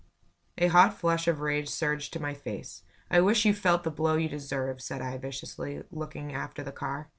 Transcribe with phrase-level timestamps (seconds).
[0.57, 2.81] A hot flush of rage surged to my face.
[3.11, 7.07] "I wish you felt the blow you deserve," said I, viciously, looking after the car.